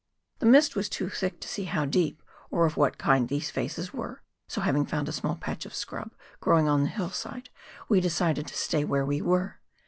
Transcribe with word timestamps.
The 0.39 0.47
mist 0.47 0.75
was 0.75 0.89
too 0.89 1.09
thick 1.09 1.39
to 1.41 1.47
see 1.47 1.65
how 1.65 1.85
deep, 1.85 2.23
or 2.49 2.65
of 2.65 2.75
what 2.75 2.97
kind 2.97 3.29
these 3.29 3.51
faces 3.51 3.93
were, 3.93 4.23
so 4.47 4.61
having 4.61 4.83
found 4.83 5.07
a 5.07 5.11
small 5.11 5.35
patch 5.35 5.63
of 5.63 5.75
scrub 5.75 6.15
growing 6.39 6.67
on 6.67 6.81
the 6.81 6.89
hillside, 6.89 7.51
we 7.87 8.01
de 8.01 8.09
cided 8.09 8.47
to 8.47 8.57
stay 8.57 8.83
where 8.83 9.05
we 9.05 9.21
were. 9.21 9.59